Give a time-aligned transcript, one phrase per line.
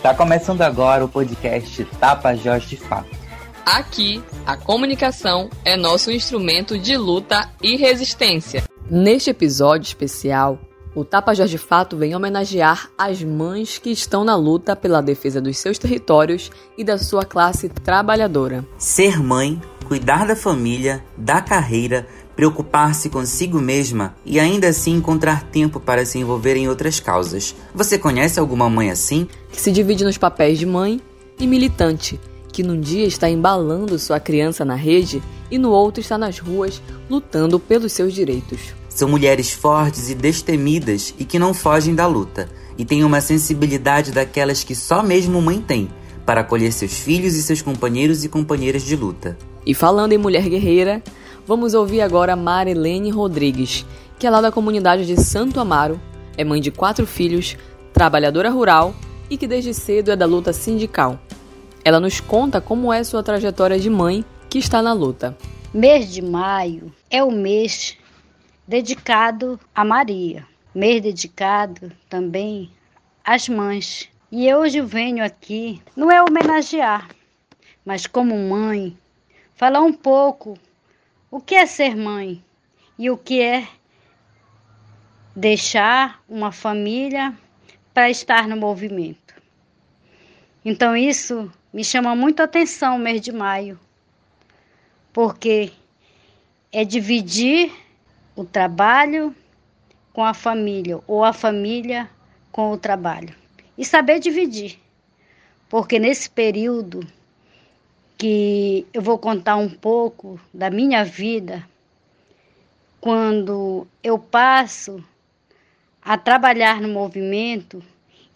[0.00, 3.10] Está começando agora o podcast Tapajós de Fato.
[3.66, 8.64] Aqui, a comunicação é nosso instrumento de luta e resistência.
[8.90, 10.58] Neste episódio especial,
[10.94, 15.58] o Tapajós de Fato vem homenagear as mães que estão na luta pela defesa dos
[15.58, 18.64] seus territórios e da sua classe trabalhadora.
[18.78, 22.06] Ser mãe, cuidar da família, da carreira,
[22.40, 27.54] preocupar-se consigo mesma e ainda assim encontrar tempo para se envolver em outras causas.
[27.74, 29.28] Você conhece alguma mãe assim?
[29.52, 31.02] Que se divide nos papéis de mãe
[31.38, 32.18] e militante,
[32.50, 36.80] que num dia está embalando sua criança na rede e no outro está nas ruas
[37.10, 38.74] lutando pelos seus direitos.
[38.88, 42.48] São mulheres fortes e destemidas e que não fogem da luta,
[42.78, 45.90] e têm uma sensibilidade daquelas que só mesmo mãe tem,
[46.24, 49.36] para acolher seus filhos e seus companheiros e companheiras de luta.
[49.66, 51.02] E falando em mulher guerreira,
[51.50, 53.84] Vamos ouvir agora Marilene Rodrigues,
[54.20, 56.00] que é lá da comunidade de Santo Amaro,
[56.38, 57.56] é mãe de quatro filhos,
[57.92, 58.94] trabalhadora rural
[59.28, 61.18] e que desde cedo é da luta sindical.
[61.84, 65.36] Ela nos conta como é sua trajetória de mãe que está na luta.
[65.74, 67.98] Mês de maio é o mês
[68.64, 72.70] dedicado a Maria, mês dedicado também
[73.24, 74.08] às mães.
[74.30, 77.08] E hoje venho aqui, não é homenagear,
[77.84, 78.96] mas como mãe,
[79.56, 80.56] falar um pouco
[81.30, 82.42] o que é ser mãe
[82.98, 83.66] e o que é
[85.34, 87.32] deixar uma família
[87.94, 89.34] para estar no movimento.
[90.64, 93.78] Então isso me chama muito a atenção o mês de maio,
[95.12, 95.72] porque
[96.72, 97.72] é dividir
[98.34, 99.34] o trabalho
[100.12, 102.10] com a família ou a família
[102.50, 103.34] com o trabalho
[103.78, 104.78] e saber dividir,
[105.68, 107.06] porque nesse período
[108.20, 111.66] que eu vou contar um pouco da minha vida
[113.00, 115.02] quando eu passo
[116.02, 117.82] a trabalhar no movimento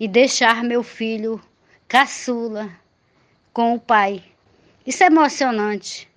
[0.00, 1.38] e deixar meu filho
[1.86, 2.70] caçula
[3.52, 4.24] com o pai.
[4.86, 6.08] Isso é emocionante.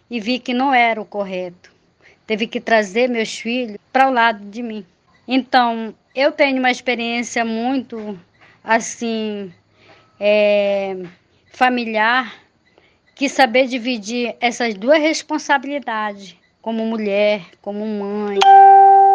[0.10, 1.75] e vi que não era o correto
[2.26, 4.86] teve que trazer meus filhos para o lado de mim.
[5.28, 8.20] Então, eu tenho uma experiência muito
[8.64, 9.54] assim
[10.20, 10.98] é,
[11.52, 12.34] familiar
[13.14, 18.40] que saber dividir essas duas responsabilidades, como mulher, como mãe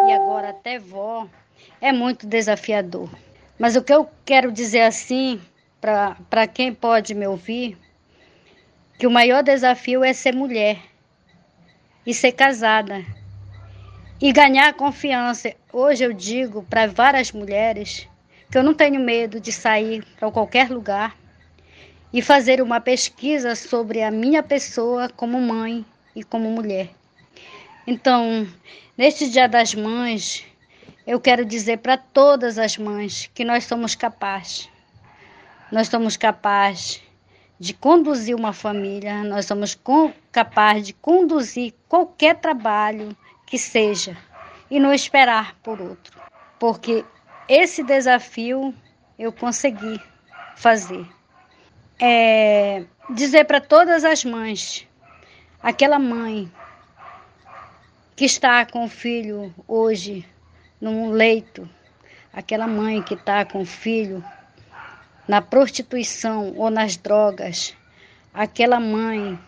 [0.07, 1.27] e agora até vó,
[1.79, 3.09] é muito desafiador.
[3.59, 5.39] Mas o que eu quero dizer assim,
[5.79, 7.77] para quem pode me ouvir,
[8.97, 10.90] que o maior desafio é ser mulher
[12.05, 13.05] e ser casada
[14.21, 15.53] e ganhar confiança.
[15.71, 18.07] Hoje eu digo para várias mulheres
[18.49, 21.15] que eu não tenho medo de sair para qualquer lugar
[22.13, 26.89] e fazer uma pesquisa sobre a minha pessoa como mãe e como mulher.
[27.87, 28.47] Então,
[28.97, 30.45] neste Dia das Mães,
[31.07, 34.69] eu quero dizer para todas as mães que nós somos capazes.
[35.71, 37.01] Nós somos capazes
[37.61, 39.79] de conduzir uma família, nós somos
[40.31, 43.15] capazes de conduzir qualquer trabalho
[43.45, 44.17] que seja
[44.67, 46.19] e não esperar por outro.
[46.57, 47.05] Porque
[47.47, 48.73] esse desafio
[49.19, 50.01] eu consegui
[50.55, 51.05] fazer.
[51.99, 54.87] É dizer para todas as mães,
[55.61, 56.51] aquela mãe
[58.15, 60.25] que está com o filho hoje
[60.81, 61.69] num leito,
[62.33, 64.23] aquela mãe que está com o filho
[65.27, 67.75] na prostituição ou nas drogas,
[68.33, 69.39] aquela mãe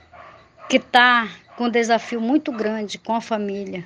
[0.70, 1.28] que está
[1.58, 3.84] com um desafio muito grande com a família,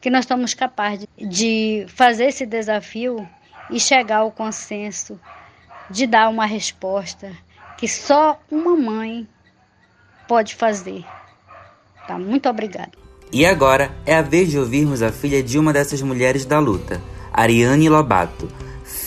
[0.00, 3.28] que nós estamos capazes de fazer esse desafio
[3.70, 5.18] e chegar ao consenso,
[5.90, 7.32] de dar uma resposta
[7.76, 9.26] que só uma mãe
[10.26, 11.04] pode fazer.
[12.06, 12.92] Tá, muito obrigada.
[13.32, 17.00] E agora é a vez de ouvirmos a filha de uma dessas mulheres da luta,
[17.32, 18.48] Ariane Lobato,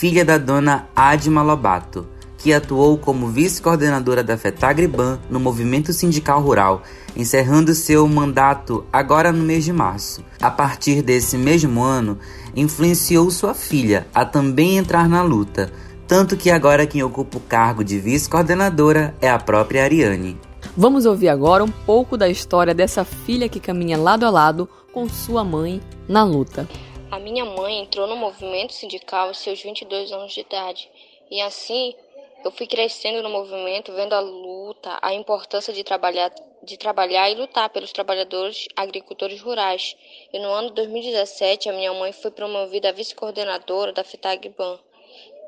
[0.01, 6.81] filha da dona Adma Lobato, que atuou como vice-coordenadora da FETAGRIBAN no movimento sindical rural,
[7.15, 10.23] encerrando seu mandato agora no mês de março.
[10.41, 12.17] A partir desse mesmo ano,
[12.55, 15.71] influenciou sua filha a também entrar na luta,
[16.07, 20.35] tanto que agora quem ocupa o cargo de vice-coordenadora é a própria Ariane.
[20.75, 25.07] Vamos ouvir agora um pouco da história dessa filha que caminha lado a lado com
[25.07, 26.67] sua mãe na luta.
[27.11, 30.89] A minha mãe entrou no movimento sindical aos seus 22 anos de idade
[31.29, 31.93] e assim
[32.41, 37.35] eu fui crescendo no movimento, vendo a luta, a importância de trabalhar, de trabalhar e
[37.35, 39.97] lutar pelos trabalhadores agricultores rurais.
[40.31, 44.79] E no ano de 2017, a minha mãe foi promovida a vice-coordenadora da FETAGBAN,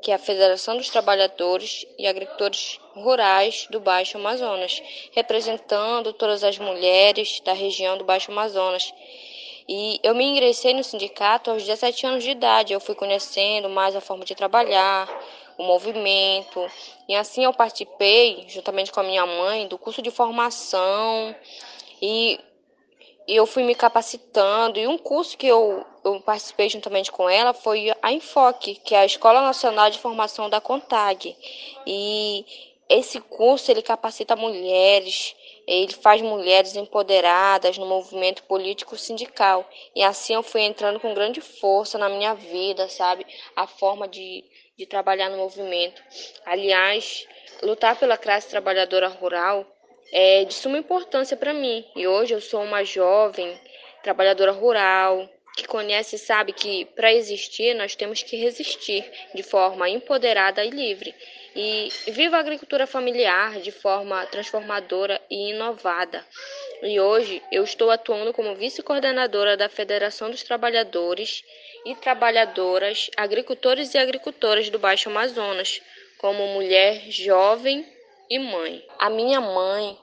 [0.02, 4.82] que é a Federação dos Trabalhadores e Agricultores Rurais do Baixo Amazonas,
[5.12, 8.92] representando todas as mulheres da região do Baixo Amazonas.
[9.68, 12.72] E eu me ingressei no sindicato aos 17 anos de idade.
[12.72, 15.08] Eu fui conhecendo mais a forma de trabalhar,
[15.56, 16.70] o movimento.
[17.08, 21.34] E assim eu participei, juntamente com a minha mãe, do curso de formação
[22.00, 22.38] e,
[23.26, 24.78] e eu fui me capacitando.
[24.78, 28.98] E um curso que eu, eu participei juntamente com ela foi a Enfoque, que é
[28.98, 31.34] a Escola Nacional de Formação da CONTAG.
[31.86, 32.44] E
[32.88, 35.34] esse curso ele capacita mulheres,
[35.66, 39.68] ele faz mulheres empoderadas no movimento político sindical.
[39.94, 43.26] E assim eu fui entrando com grande força na minha vida, sabe?
[43.56, 44.44] A forma de
[44.76, 46.02] de trabalhar no movimento.
[46.44, 47.26] Aliás,
[47.62, 49.66] lutar pela classe trabalhadora rural
[50.12, 51.84] é de suma importância para mim.
[51.94, 53.58] E hoje eu sou uma jovem
[54.02, 60.64] trabalhadora rural que conhece sabe que para existir nós temos que resistir de forma empoderada
[60.64, 61.14] e livre.
[61.56, 66.26] E viva a agricultura familiar de forma transformadora e inovada.
[66.82, 71.44] E hoje eu estou atuando como vice-coordenadora da Federação dos Trabalhadores
[71.86, 75.80] e trabalhadoras, agricultores e agricultoras do Baixo Amazonas,
[76.18, 77.86] como mulher jovem
[78.28, 78.84] e mãe.
[78.98, 79.96] A minha mãe,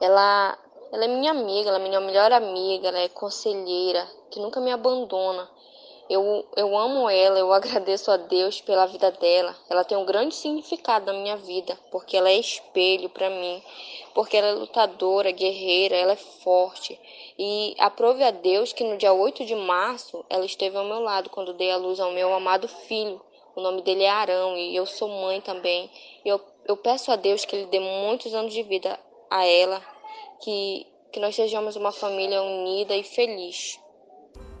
[0.00, 0.58] ela,
[0.92, 4.72] ela é minha amiga, ela é minha melhor amiga, ela é conselheira, que nunca me
[4.72, 5.48] abandona.
[6.08, 9.56] Eu, eu amo ela, eu agradeço a Deus pela vida dela.
[9.68, 13.60] Ela tem um grande significado na minha vida, porque ela é espelho para mim,
[14.14, 16.98] porque ela é lutadora, guerreira, ela é forte.
[17.36, 21.28] E aprove a Deus que no dia 8 de março ela esteve ao meu lado
[21.28, 23.20] quando dei a luz ao meu amado filho.
[23.56, 25.90] O nome dele é Arão e eu sou mãe também.
[26.24, 28.96] Eu, eu peço a Deus que ele dê muitos anos de vida
[29.28, 29.82] a ela,
[30.40, 33.80] que, que nós sejamos uma família unida e feliz.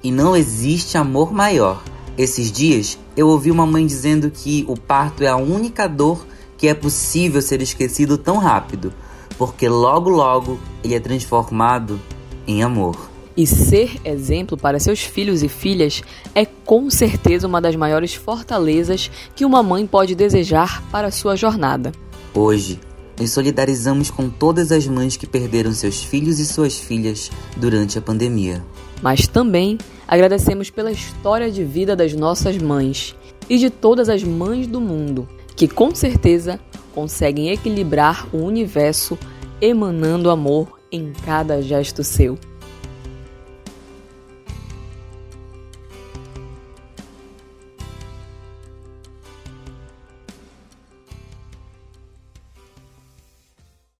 [0.02, 1.82] E não existe amor maior.
[2.16, 6.26] Esses dias eu ouvi uma mãe dizendo que o parto é a única dor
[6.56, 8.92] que é possível ser esquecido tão rápido,
[9.36, 12.00] porque logo logo ele é transformado
[12.46, 13.10] em amor.
[13.36, 16.02] E ser exemplo para seus filhos e filhas
[16.34, 21.92] é com certeza uma das maiores fortalezas que uma mãe pode desejar para sua jornada.
[22.32, 22.80] Hoje,
[23.20, 28.02] nos solidarizamos com todas as mães que perderam seus filhos e suas filhas durante a
[28.02, 28.64] pandemia.
[29.02, 33.14] Mas também agradecemos pela história de vida das nossas mães
[33.48, 36.58] e de todas as mães do mundo, que com certeza
[36.94, 39.18] conseguem equilibrar o universo
[39.60, 42.38] emanando amor em cada gesto seu.